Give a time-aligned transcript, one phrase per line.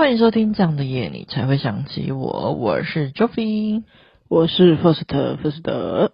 [0.00, 2.54] 欢迎收听这样的夜，你才会想起我。
[2.54, 3.82] 我是 Joffy，
[4.30, 6.12] 我是 Foster 福斯特。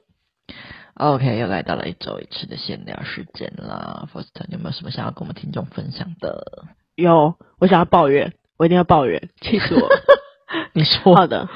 [0.95, 4.09] OK，又来到了一周一次的闲聊时间啦。
[4.13, 6.65] Foster，你有没有什么想要跟我们听众分享的？
[6.97, 9.89] 有，我想要抱怨，我一定要抱怨，气死我！
[10.75, 11.15] 你说。
[11.15, 11.49] 好的，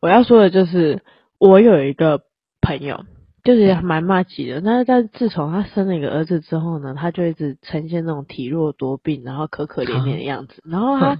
[0.00, 1.02] 我要说的就是，
[1.38, 2.22] 我有一个
[2.62, 3.04] 朋友，
[3.44, 4.62] 就是蛮骂急的。
[4.62, 10.62] 但是但自从他生了一个儿子之后呢，他就一直呈现那种体弱多病，然后可可怜怜的样子。
[10.64, 11.18] 然后他。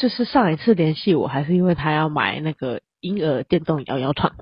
[0.00, 4.32] 就是上一次联系我还是因为他要买那个婴儿电动摇摇床，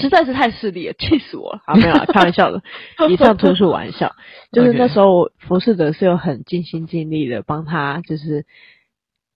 [0.00, 1.62] 实在是太势利了，气死我了！
[1.66, 2.62] 啊，没有啦， 开玩笑的，
[3.10, 4.14] 以上纯属玩笑。
[4.52, 8.46] 就是那时候浮士德是有很尽心尽力的帮他，就是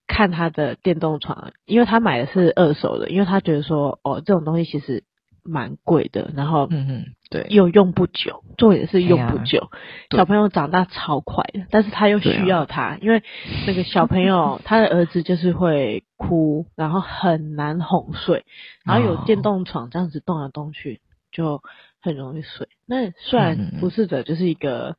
[0.07, 5.05] 看他的电动床，因为他买的是二手的，因为他觉得说哦，这种东西其实。
[5.45, 9.71] 蛮贵的，然后嗯嗯，对，又用不久，重点是用不久。
[10.11, 13.23] 小朋友长大超快的，但是他又需要他，啊、因为
[13.67, 18.45] 那个小朋友 他的儿子就是会哭，然后很难哄睡，
[18.85, 21.01] 然后有电动床这样子动来动去，
[21.33, 21.63] 就
[22.01, 22.69] 很容易睡。
[22.87, 24.97] 那虽然不是的，就是一个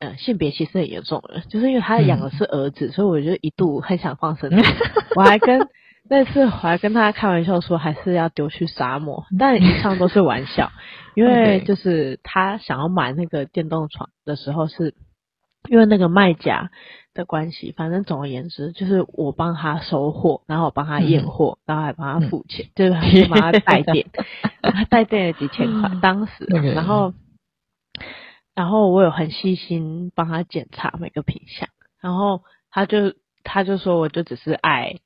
[0.00, 4.62] 呃性别歧视很严重的，就是因为他养的是儿子，嗯、所以我就一度很想放生他。
[5.14, 5.68] 我还跟。
[6.08, 10.72] 那次我还跟他开玩笑说，还是要丢去沙漠，但以上都是玩笑，
[11.14, 14.94] 因为就是他想要买那个电动床的时候，是
[15.68, 16.70] 因为那个卖家
[17.14, 24.06] 的关系，反正总而言之，就是我帮他收货，然后我帮他验货，然后还帮他付钱，嗯、就是还帮他带电，
[24.62, 27.14] 他带电了几千块，当时，然后
[28.54, 31.68] 然后我有很细心帮他检查每个品相，
[32.00, 34.96] 然后他就他就说，我就只是爱。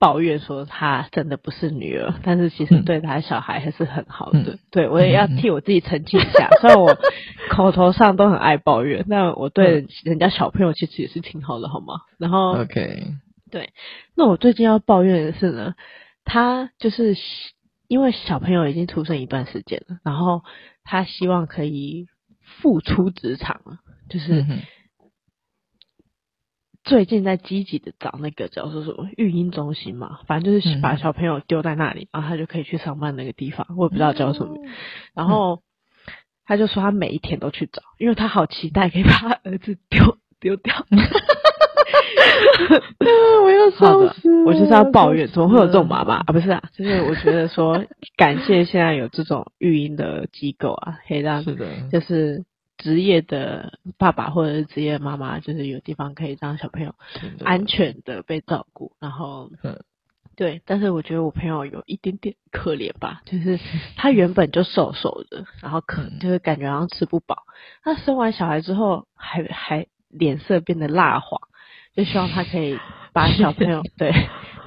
[0.00, 4.54] 抱怨说他真的不是女儿，但是其实对他小孩还是很好的。
[4.54, 6.98] 嗯、对，我也要替我自己澄清一下， 虽然、嗯、我
[7.50, 12.00] 口头上都很爱抱怨，但我对人家小朋友其实也是挺好的，好吗？
[12.18, 13.08] 然后，OK，
[13.50, 13.74] 对，
[14.16, 15.74] 那我最近要抱怨的是呢，
[16.24, 17.14] 他就是
[17.86, 20.42] 因为小朋友已经出生一段时间了，然后
[20.82, 22.06] 他希望可以
[22.40, 24.40] 复出职场了，就是。
[24.48, 24.62] 嗯
[26.82, 34.56] 最近在积极的找那个叫做什么育婴中心嘛，反正就是把小朋友丢在那里，然后他就可以去上班那个地方，我也不知道叫什么。
[35.14, 35.60] 然后
[36.46, 40.74] 他就说他每一天都去找，因为他好期待可以把他儿子丢 丢掉。
[43.44, 44.44] 我要笑死！
[44.44, 46.32] 我就是要抱怨，怎么会有这种妈妈啊？
[46.32, 47.84] 不是啊，就是我觉得说
[48.16, 51.44] 感谢现在有这种育婴的机构啊，可以让
[51.90, 52.44] 就是。
[52.80, 56.94] 职业的爸爸或者是职业妈妈，就是有地方可以让小朋友
[57.44, 58.92] 安全的被照顾。
[58.98, 59.50] 然后，
[60.34, 63.60] 对，但是我觉得我朋友有一点点可怜吧，就是
[63.96, 67.44] 他原本就瘦瘦的，然后可能就是感觉好像吃不饱。
[67.82, 71.40] 他生完小孩之后还，还还脸色变得蜡黄，
[71.94, 72.78] 就希望他可以
[73.12, 74.12] 把小朋友 对，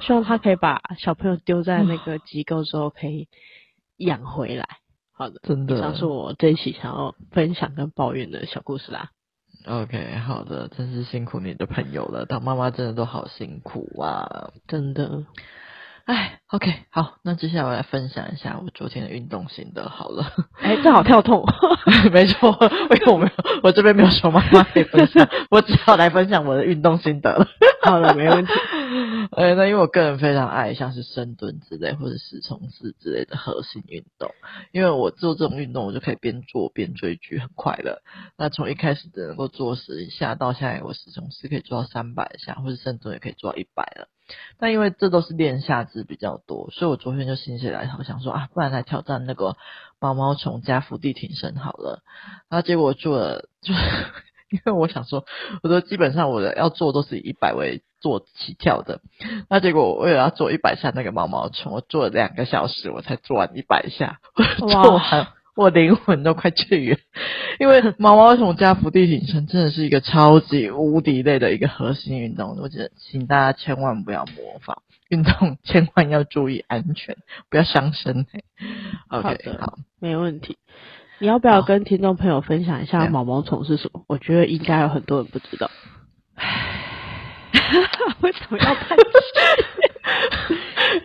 [0.00, 3.26] 希望他可以把小朋友丢在那个机构之后可以
[3.96, 4.68] 养回来。
[5.16, 9.10] 好的，真的，以上是我这一期想要分享跟抱怨的小故事啦。
[9.66, 15.24] OK，好的，真是辛苦你的朋友了，当妈妈真的都好辛苦啊，真的。
[16.04, 20.32] 哎，OK，好，那接下来我来分享一下我昨天的运动心得好了。
[20.60, 21.46] 哎，正好跳痛，
[22.12, 23.32] 没错，因为我没有，
[23.62, 27.46] 我这边没有什么妈妈可以分享， 我只好来分享我的运动心得了。
[27.82, 28.52] 好了，没问题。
[29.32, 34.30] 呃，那因为我个人非常爱像是深蹲之类或者十冲刺之类的核心运动，
[34.72, 38.02] 因为我做这种运动，我就可以边做边追剧，很快乐。
[38.36, 44.08] 那从一开始只能够做十下，到现在我十冲刺可以做到三百下，或者深蹲也可以做到一百了。
[44.58, 49.56] 但因为这都是练下肢比较多，所以我昨天就心血来潮想说啊，不然来挑战那个
[50.00, 52.02] 毛毛虫加伏地挺身好了。
[52.48, 53.74] 然后结果做了，就
[54.56, 55.24] 因为我想说，
[55.62, 59.00] 我说基本上我的要做都是以一百为做起跳的。
[59.50, 64.20] 那结果我为了要做一百下那个毛毛虫，我做了两个小时，我才做完一百下，
[64.60, 65.28] 我 做完。
[65.56, 66.98] 我灵魂都快去了，
[67.60, 74.78] 因为毛毛虫加伏地挺身真的是一个超级无敌累的一个核心运动，我觉得请大家千万不要模仿，
[75.08, 77.16] 运动千万要注意安全，
[77.50, 78.26] 不要伤身。
[79.10, 80.58] OK，好，没问题。
[81.18, 84.04] 你要不要跟听众朋友分享一下毛毛虫是什么？
[84.08, 85.70] 我觉得应该有很多人不知道。
[86.34, 87.50] 唉，
[88.20, 89.04] 为什么要叹气？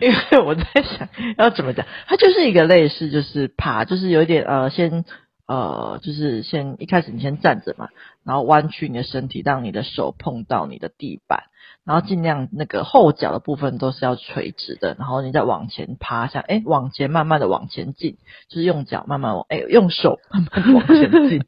[0.00, 1.08] 因为我在想
[1.38, 5.04] 要怎么讲，它就是一个类似，就是爬，就是有点呃，先
[5.50, 7.88] 呃，就是先一开始你先站着嘛，
[8.22, 11.46] 然后弯曲你的身体，让你的手碰到你的地板，
[11.84, 18.16] 然后尽量那个后脚的部分都是要垂直的，然后你再往前趴下，哎，往前慢慢的往前进，
[18.48, 21.42] 就是用脚慢慢往，哎，用手 慢慢的往前进，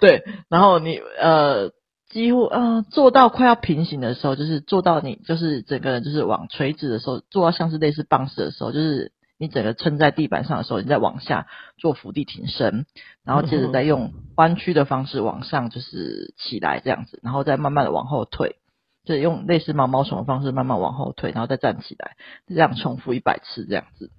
[0.00, 1.72] 对，然后你呃。
[2.10, 11.46] 几乎嗯、呃、做到快要平行的时候，就是做到你就是整个人就是往垂直的时候，做到像是类似棒式的时候，就是你整个撑在地板上的时候，你再往下
[11.76, 12.86] 做伏地挺身，
[13.24, 18.56] 然后接着再用弯曲的方式往上就是起来这样子，然后再慢慢的往后退，
[19.04, 22.16] 就是用类似毛毛虫的方式慢慢往后退，然后再站起来，
[22.46, 24.10] 这样重复一百次这样子。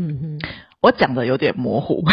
[0.00, 0.48] 嗯哼，
[0.80, 2.04] 我讲的有点模糊，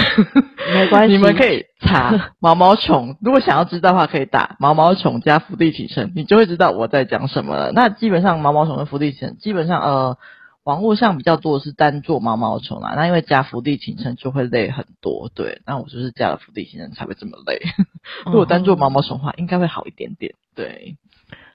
[0.73, 3.15] 没关系， 你们可以查毛毛虫。
[3.21, 7.71] 如果想要知道的话，可以打毛毛虫加伏地挺身，你就会知道我在讲什么了。
[7.73, 10.17] 那基本上毛毛虫的伏地挺身，基本上呃，
[10.65, 12.93] 网络上比较多的是单做毛毛虫啦。
[12.95, 15.61] 那因为加伏地挺身就会累很多，对。
[15.65, 17.61] 那我就是加了伏地挺身才会这么累。
[18.25, 20.97] 如果单做毛毛虫的话，应该会好一点点，对。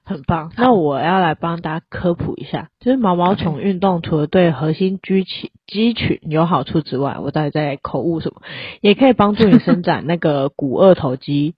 [0.03, 8.41] 很棒，那我要来帮大家科普一下，就是毛毛虫运动除了对核心肌群肌群有好处之外，我到底在口误什么？
[8.81, 11.53] 也可以帮助你伸展那个股二头肌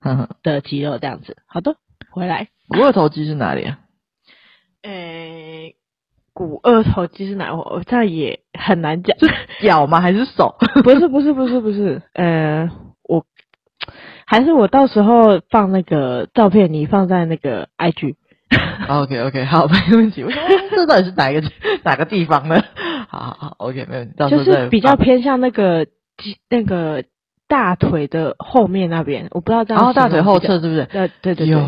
[0.42, 1.36] 的肌肉，这样子。
[1.46, 1.76] 好的，
[2.10, 3.78] 回来，股二头肌是哪里啊？
[4.82, 5.74] 诶、欸，
[6.38, 7.52] 股二头肌是哪？
[7.52, 9.26] 我这样也很难讲，是
[9.60, 10.00] 脚吗？
[10.00, 10.54] 还是手？
[10.84, 12.70] 不是，不是，不是，不是，呃，
[13.02, 13.24] 我。
[14.24, 18.14] 还是我到时候放那个照片，你放在那个 IG。
[18.88, 20.24] OK OK，好， 没问题。
[20.70, 21.42] 这到底是哪一个
[21.82, 22.62] 哪个地方呢？
[23.08, 24.14] 好好好，OK，没问题。
[24.16, 25.88] 到时候就是比较偏向那个
[26.48, 27.02] 那个
[27.48, 29.82] 大腿的后面那边，我不知道这样。
[29.82, 30.84] 然后大腿后侧是不是？
[30.84, 31.58] 对对对有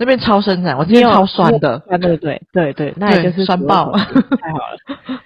[0.00, 1.78] 那边超伸展，我今天超酸的。
[1.80, 3.92] 对对对对对，那也就是酸爆。
[3.94, 4.78] 太好了。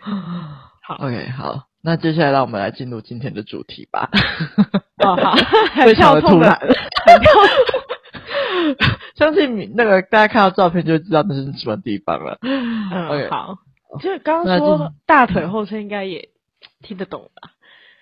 [0.82, 1.62] 好，OK，好。
[1.80, 4.10] 那接下来让我们来进入今天的主题吧。
[4.98, 5.36] 哦，好，
[5.84, 6.58] 非常的突然。
[9.14, 12.38] 相信你那个大家看到照片就知道那是什么地方了。
[12.42, 13.30] 嗯，okay.
[13.30, 13.56] 好。
[14.00, 16.30] 就刚刚说大腿后侧应该也
[16.82, 17.52] 听得懂吧？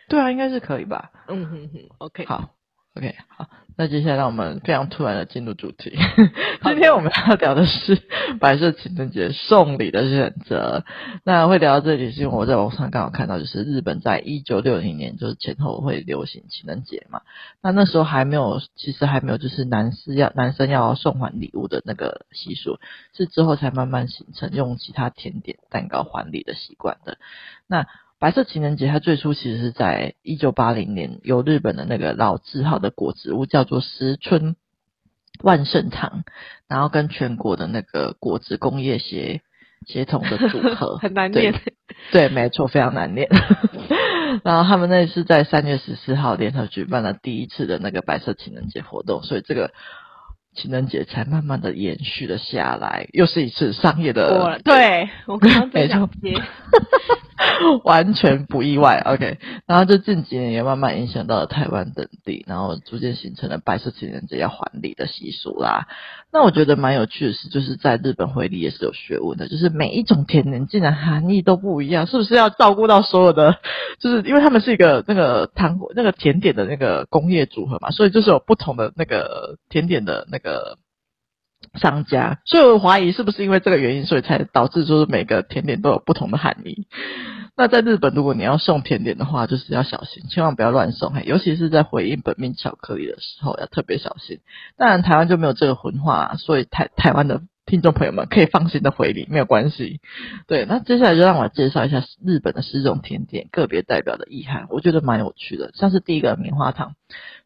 [0.09, 1.11] 对啊，应该是可以吧？
[1.29, 2.49] 嗯哼哼，OK，好。
[2.95, 3.49] OK，好，
[3.79, 5.97] 那接下来让我们非常突然的进入主题。
[6.63, 8.03] 今天我们要聊的是
[8.39, 10.85] 白色情人节送礼的选择。
[11.25, 17.23] 那会聊到这里，是因为我在网上刚好看到，就是日本在一九六零年就是前后会流行情人节嘛。
[17.63, 22.79] 那那时候还没有，其实还没有就是男士要男生要送还礼物的那个习俗，
[23.17, 27.17] 是之后才慢慢形成用其他甜点蛋糕还礼的习惯的。
[27.67, 27.87] 那
[28.23, 34.55] 白色情人节，它最初其实是在一九八零年，由日本的那个老字号的果植物叫做石村
[35.43, 36.23] 万盛堂，
[36.69, 39.41] 然后跟全国的那个果子工业协
[39.89, 41.53] 协同的组合， 很难念。
[41.53, 41.75] 对，
[42.13, 43.29] 对，没错，非常难念。
[44.45, 49.73] 然后他们那是在三月十四号联合举办了第一次的那个白色情人节活动，所以这个。
[50.55, 56.35] 情人节才慢慢的延续了下来，又是一次商业的，对，我刚刚在想接，
[57.85, 59.03] 完全不意外。
[59.05, 65.89] OK，然后就近几年也慢慢影响到了台湾等地，然后逐渐形成了白色情人节要还礼的习俗啦。
[66.35, 73.57] 那我觉得蛮有趣的是，就是在日本回礼也是有学问的，就是每一种甜点竟然含义都不一样，是不是要照顾到所有的？
[74.01, 80.42] 就是因为他们是一个那个糖那个甜点的那个工业组合嘛，所以就是有不同的那个甜点的那个。
[80.43, 80.79] 个
[81.81, 86.87] 商家，所以我怀疑是不是因为这个原因，所以才导致就是每个甜点都有不同的含义。
[87.57, 94.41] 那在日本，如果你要送甜点的话，就是要小心，千万不要乱送，尤其是在回应本命巧克力的时候，要特别小心。
[94.77, 97.41] 当然，台湾就没有这个文化，所以台台湾的。
[97.73, 100.03] 听众朋友们可以放心的回礼，没有关系。
[100.47, 105.71] 对，那接下来就让我介绍一下日本的十种甜点个别代表的意涵，我觉得蛮有趣的。
[105.73, 106.97] 像是第一个棉花糖，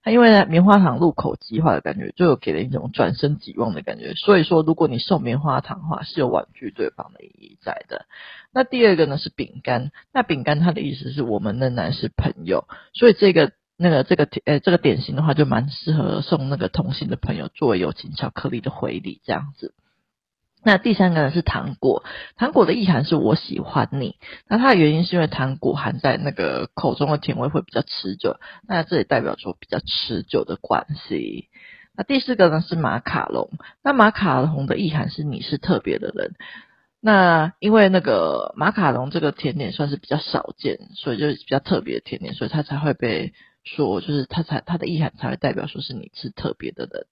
[0.03, 4.15] 它因为棉花糖入口即化的感觉，就有给人一种转身即忘的感觉。
[4.15, 8.07] 所以说，如果你送棉花糖的话，是有婉拒对方的意义在的。
[8.53, 19.73] 那第二个呢是饼干，那饼干它的意思是我们仍然是朋友，所以这个 那个这个甜呃这个点心的话，就蛮适合送那个同性的朋友作为友情巧克力的回礼这样子。
[20.67, 22.03] 那第三个呢是糖果，
[22.35, 24.17] 糖果的意涵是我喜欢你。
[24.49, 31.51] 那它的原因是因为糖果含在那个口中的甜味会比较持久，那这也代表说比较持久的关系。
[31.97, 33.49] 那第四个呢是马卡龙，
[33.85, 36.35] 那马卡龙的意涵是你是特别的人。
[37.01, 47.07] 那因为那个马卡龙这个甜点算是比较少见，所以就是比较特别的甜点，所以它才会被说，就是它才它的意涵才会代表说是你是特别的人。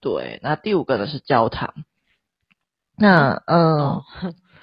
[0.00, 1.74] 对，那第五个呢是焦糖。
[2.98, 4.04] 那嗯、呃，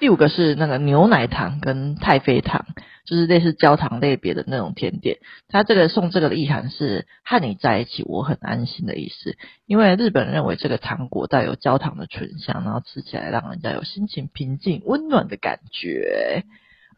[0.00, 2.66] 第五个是那个牛奶糖跟太妃糖，
[3.04, 5.18] 就是类似焦糖类别的那种甜点。
[5.48, 9.36] 它这个送这个的意涵是和你在一起我很安心的意思，
[9.66, 16.44] 因为日本人认为这个糖果带有焦糖的醇香，然后吃起来让人家有心情平静温暖的感觉。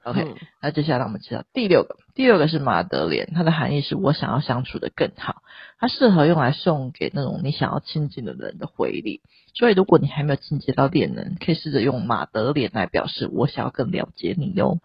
[0.07, 5.43] OK，、嗯、那接下来我们知道第六个，第六个是马德莲，它的含义是我想要相处得更好，
[5.81, 9.21] 它适合用来送给那种你想要亲近的人的回礼。
[9.53, 14.79] 所以如果你还没有进阶到恋人，可以试着用马德莲来表示我想要更了解你哟。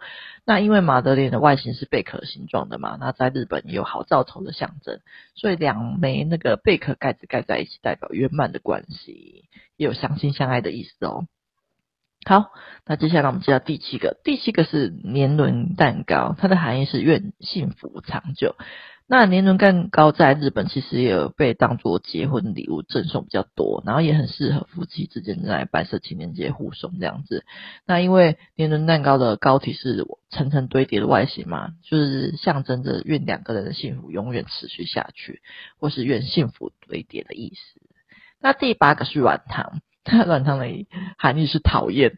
[0.44, 5.02] 那因为马德莲的外形是贝壳形状的嘛，那在日本也有好兆头的象征，
[5.36, 9.46] 所以两枚那个贝壳盖子盖在一起，代表圆满的关系，
[9.78, 11.28] 也有相亲相爱的意思哦。
[12.24, 12.52] 好，
[12.86, 14.18] 那接下来我们介绍第七个。
[14.24, 18.56] 第七个是年轮蛋糕，它的含义是愿幸福长久。
[19.08, 27.44] 那年轮蛋糕在日本其实也有被当作结婚礼物赠送比较多，然后也很适合夫妻之间在白色情人节互送这样子。
[27.86, 35.42] 那因为年轮蛋糕的糕体是层层堆叠的外形嘛，就是象征着愿两个人的幸福永远持续下去，
[35.80, 37.82] 或是愿幸福堆叠的意思。
[38.40, 39.82] 那第八个是软糖。
[40.04, 40.66] 它软糖的
[41.18, 42.12] 含义是讨厌，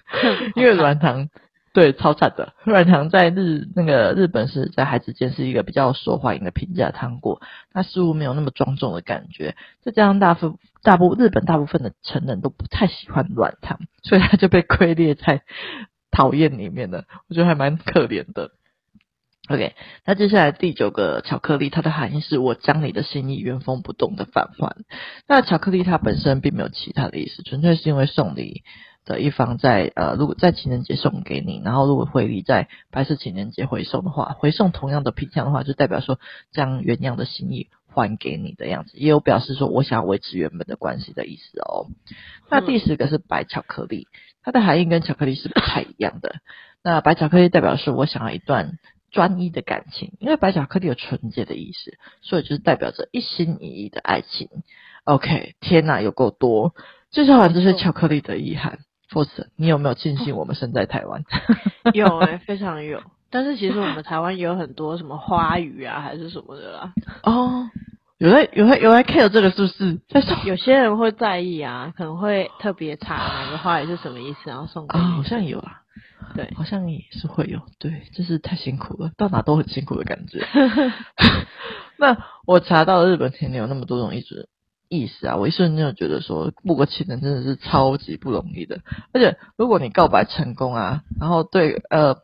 [0.54, 1.28] 因为软糖
[1.72, 2.52] 对超惨的。
[2.64, 7.40] 软糖在日那个日本是在孩子间是一个比较受欢迎的平价糖果，
[7.72, 9.56] 它似乎没有那么庄重的感觉。
[9.82, 15.42] 再加上大部大部日本大部分的成人都不太喜欢软糖，所以它就被 归列在
[16.10, 17.04] 讨厌里面了。
[17.28, 18.52] 我觉得还蛮可怜的。
[19.46, 19.74] OK，
[20.06, 24.74] 那接下来第九个巧克力，它的含义是我将你的心意原封不动的返还。
[25.28, 28.62] 那巧克力它本身并没有其他的意思，纯粹是因为送礼
[29.04, 36.18] 的一方在呃，如果在情人节送给你，然后如果回礼在白色情人节回送的话，回送同样的品相的话，就代表说
[36.50, 41.88] 将原样的心意还给你的样子，也有表示说我想要维持原本的关系的意思哦。
[42.50, 44.08] 那第十个是白巧克力，
[44.42, 46.36] 它的含义跟巧克力是不太一样的。
[46.82, 48.78] 那白巧克力代表是我想要一段。
[49.14, 54.48] 专一的感情，因为白巧克力有纯洁的意思，所以就是代表着一心一意的爱情。
[55.04, 56.74] OK，天哪，有够多！
[57.12, 61.22] 介绍完这些巧克力的意涵，Foster，你有没有庆幸我们生在台湾？
[61.94, 63.00] 有哎、欸、 非常有。
[63.30, 66.92] 但是其实我们台湾也有很多什么花语啊，还是什么的啦。
[67.22, 67.70] 哦，
[68.18, 70.00] 有在有在有在 care 这个是不是？
[70.08, 75.04] 在送 有些人会在意啊，可能会特别查哪个花语是什么意思，然后送给你。
[75.04, 75.82] 哦，好像有啊。
[76.34, 80.46] 对，好像也是会有，对，就是太辛苦了，到哪都很辛苦的感觉。
[81.98, 84.48] 那我查到日本甜点有那么多种意思
[84.88, 88.80] 意思啊，我一瞬间就觉得说，不过个情人真的是超级不容易的，
[89.12, 92.23] 而且如果你告白成功啊，然后对呃。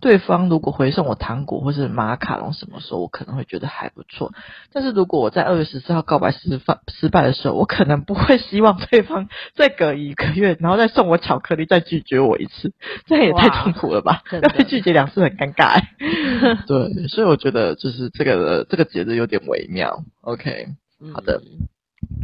[0.00, 4.32] 对方如果回送我糖果或是马卡龙什么时候，我可能会觉得还不错。
[4.72, 12.72] 但是如果我在二月十四号告白失败失败的时候，我可能不会希望对方再隔一个月，然后再送我巧克力，再拒绝我一次，
[13.06, 14.22] 这样也太痛苦了吧？
[14.32, 15.80] 要被拒绝两次很尴尬。
[16.66, 20.02] 对，所以我觉得就是这个这个节日有点微妙。
[20.22, 20.68] OK，
[21.12, 21.42] 好的。
[21.44, 21.68] 嗯、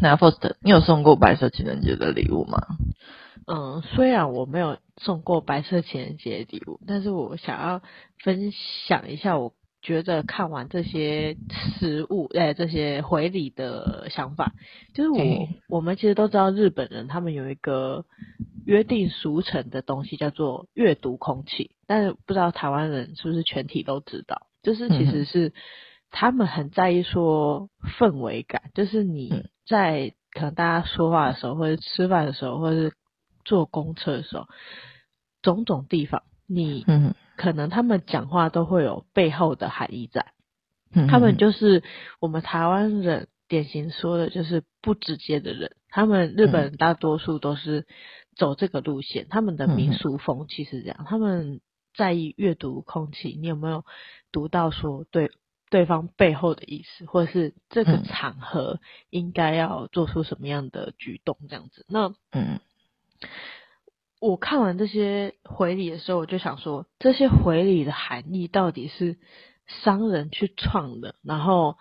[0.01, 2.59] 那 Foster，你有送过白色情人节的礼物吗？
[3.47, 7.81] 嗯，虽然我没有送过白色情人节的礼物，但是我想要
[8.23, 8.51] 分
[8.89, 11.37] 享一下，我觉得看完这些
[11.79, 14.53] 食物，哎，这些回礼的想法，
[14.95, 18.05] 就是我、嗯、我们其实都知道日本人他们有一个
[18.65, 25.53] 约定俗成的东西叫做阅读空气，但是不知道台湾人是不是全体都知道，就是其实是
[26.11, 32.93] 他们很在意说氛围感，就是你在可能大家说话的时候，或者吃饭的时候，或者是
[33.47, 34.49] 坐公车的时候，
[35.41, 36.85] 种种地方，你
[37.37, 40.33] 可能他们讲话都会有背后的含义在。
[40.93, 41.83] 嗯、他们就是
[42.21, 45.77] 我们台湾人典型说的，就是不直接的人。
[45.89, 47.87] 他们日本人大多数都是
[48.35, 51.05] 走这个路线，他们的民俗风气是这样。
[51.09, 51.61] 他们
[51.95, 53.85] 在意阅读空气，你有没有
[54.33, 55.31] 读到说对
[55.71, 61.85] 对方背后的意思，或者是这个场合应该要做出什么样的举动这样子？
[61.89, 62.61] 那嗯。
[64.21, 69.17] 我看完这些回礼的时候，我就想说，这些回礼的含义到底是
[69.67, 71.77] 商人去创的，然后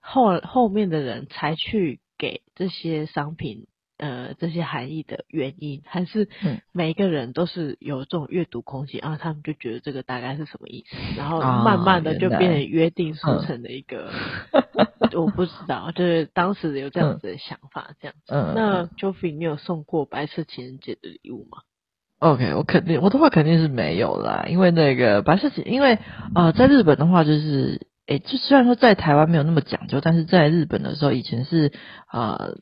[0.00, 3.66] 后后面的人才去给这些商品。
[4.00, 6.28] 呃，这些含义的原因，还是
[6.70, 14.12] 每一个人都是有这种阅读空间，然后他们就觉得这个大概是什么意思，然后慢慢的就变成约定俗成的一个，
[14.52, 18.34] 哦、我不知道，就是当时有这样子的想法，这样子。
[18.34, 21.58] 嗯、那 Joffy，你有送过白色情人节的礼物吗
[22.18, 25.94] ？OK，我肯定，我的话肯定是没有啦，因为那个白色情，因为
[26.34, 31.72] 啊、呃，在日本的话就是，诶，就虽然说在台湾没有那么讲究，但是在日本的时候，以前是
[32.06, 32.36] 啊。
[32.38, 32.56] 呃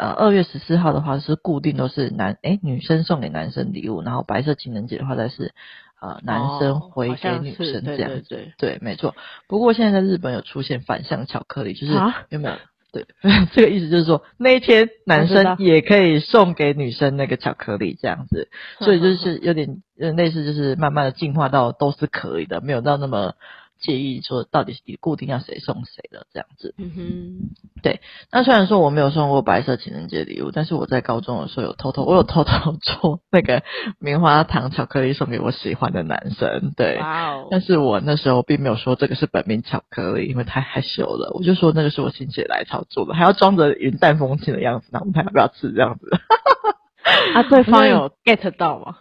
[0.00, 5.52] 呃，二月十四号的话是固定都是男诶女生送给男生礼物，然后白色情人节的话再是
[6.00, 9.14] 呃男生回给女生这样子，哦、对，对，对，对，没错。
[9.46, 12.54] 不过现在在日本有出现反向巧克力，就是、啊、有没有
[12.92, 13.06] 对，
[13.52, 18.48] 这个意思就是说，那一天男生也可以送给女生那个巧克力这样子，
[18.80, 23.34] 所以就是有点类似，就是慢慢的进化到都是可以的，没有到那么。
[23.80, 28.00] 介意说到底是固定要谁送谁的这样子，嗯哼，对。
[28.30, 33.62] 那虽然说我没有送过白色情人节礼物，但是我在高中的时候有偷偷，我有偷偷做那个
[33.98, 36.98] 棉花糖巧克力送给我喜欢的男生，对。
[36.98, 37.48] 哇哦！
[37.50, 41.32] 但是我那时候并没有说这个是本命巧克力，因为太害羞了。
[41.34, 46.10] 我就说那个是我心血来潮做的，还要装着云淡风轻的样子，然后我们还要不要吃这样子？
[47.34, 48.96] 啊，对方有 get 到吗？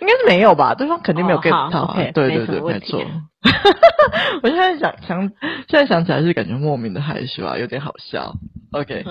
[0.00, 1.94] 应该是没有吧，对方肯定没有 get 到。
[1.94, 3.00] 对对对，没错。
[4.42, 5.20] 我现在想想，
[5.68, 8.34] 现在想起来是感觉莫名的害羞啊，有点好笑。
[8.72, 9.04] OK，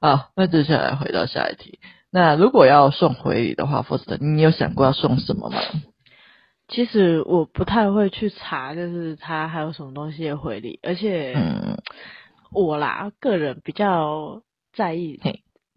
[0.00, 1.78] 好，那接下来回到下一题。
[2.10, 5.60] 那如果要送回礼的话，Foster，你有想过要送什么吗？
[6.68, 11.78] 其实我不太会去查，就是他还有什么东西的回礼，而且，嗯，
[12.52, 14.42] 我啦，个人比较
[14.74, 15.18] 在意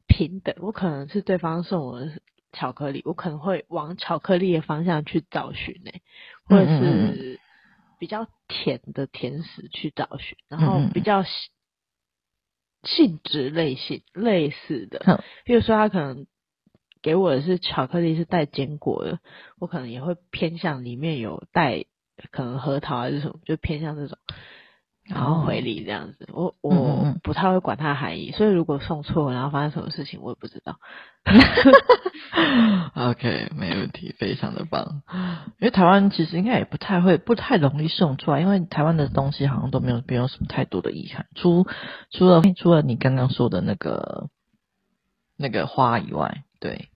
[0.08, 2.08] 平等，我可能是对方送我的。
[2.52, 5.92] 巧克力，我可能会往巧克力的方向去找寻呢，
[6.46, 7.40] 或者是
[8.00, 11.24] 比较甜的甜食去找寻，然后比较
[12.84, 16.26] 性质类型类似的，比如说他可能
[17.02, 19.20] 给我的是巧克力是带坚果的，
[19.60, 21.86] 我可能也会偏向里面有带
[22.32, 24.18] 可能核桃还是什么，就偏向这种。
[25.08, 30.78] 然后回礼这样子，我我不太会管它的含义，所以如果送错，然后发生什么事情，我也不知道。
[32.96, 35.02] OK，没问题，非常的棒。
[35.60, 41.68] 因为台湾其实应该也不太会，不太容易送出来，因为台湾的东西好像都没有没有什么太多的遗憾，除
[42.12, 44.30] 除了除了你刚刚说的那个
[45.38, 46.90] 那个花以外，对。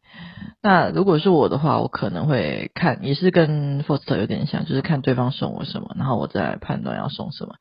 [0.62, 7.56] 那如果是我的话，我可能会看，也是跟 Foster 有点像，就是看对方送我什么，然后我再来判断要送什么。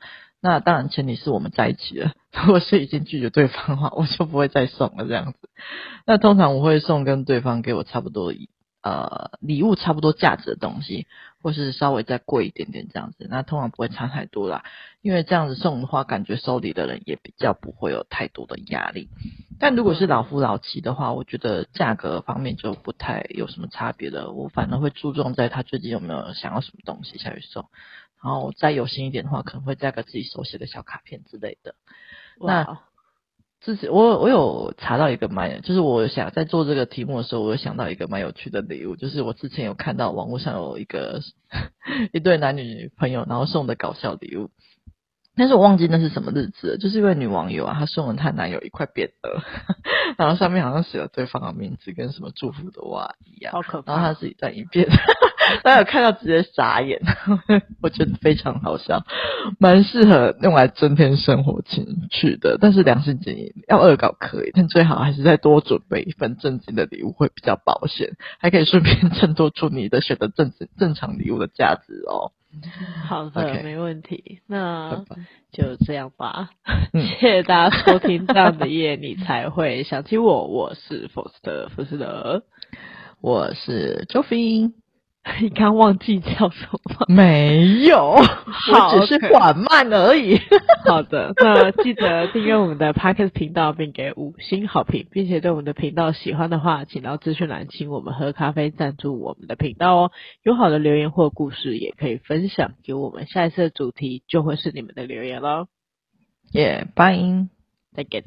[0.45, 2.13] 那当然，前提是我们在一起了。
[2.45, 5.07] 如果是已经拒绝对方的话，我就不会再送了。
[5.09, 5.49] 这样子，
[6.05, 8.31] 那通常我会送跟对方给我差不多
[8.83, 11.07] 呃礼物差不多价值的东西，
[11.41, 13.27] 或是稍微再贵一点点这样子。
[13.31, 14.65] 那通常不会差太多啦，
[15.01, 19.09] 因为这样子送的话，感觉收礼的人也比较不会有太多的压力。
[19.59, 24.31] 但如果是老夫老妻的话，我觉得价格方面就不太有什么差别了。
[24.33, 27.65] 我反而会注重在他最近有没有想要什么东西下去送。
[28.25, 31.75] 然后再有心一点的话，可能会加个自己手写的小卡片之类的。
[32.41, 32.79] 那
[33.61, 41.21] 自己我我有查到一个蛮，就是我想在做这个题目的时候，我有想到一个蛮有趣的礼物，就是我之前有看到网络上有一个
[42.13, 44.51] 一对男女朋友，然后送的搞笑礼物。
[45.37, 49.43] 但是我忘记那是什么日子了，就是一位女网友啊，她送了她男友一块匾额，
[50.17, 53.95] 然后上面好像写了对方的名字跟什么祝福的话一样，好可怕。
[53.95, 54.87] 然后她自己在一边，
[55.65, 57.01] 大家有看到直接傻眼，
[57.81, 59.03] 我觉得非常好笑，
[59.59, 62.59] 蛮适合用来增添生活情趣的。
[62.61, 72.33] 但是良心建议，要恶搞可以，但最好还是再多准备一份正经的礼物会比较保险，还可以顺便衬托出你的选择正正常礼物的价值哦。
[73.09, 75.03] 好的，okay, 没问题，那
[75.51, 76.51] 就这样吧。
[76.93, 80.47] 嗯、 谢谢大家收听这样的夜，你才会想起我。
[80.47, 82.43] 我是福斯特，福斯特，
[83.23, 84.84] 我是 Joffy。
[85.41, 87.07] 你刚忘记叫什么？
[87.09, 90.39] 没有， 我只是缓慢而已。
[90.87, 100.13] 好的，那记得订阅我们的 Podcast 频道，并给五星好评，并且对我们的频道喜欢的话，请到资讯栏请我们喝咖啡赞助我们的频道哦。
[100.43, 105.69] 有好的留言或故事也可以分享给我们，下一次的主题就会是你们的留言喽。
[106.53, 107.19] 耶，拜，
[107.97, 108.25] 再见。